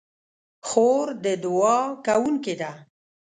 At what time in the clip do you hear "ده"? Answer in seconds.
2.61-2.71